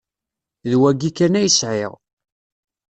[0.69, 1.93] D wayi kan ay sɛiɣ.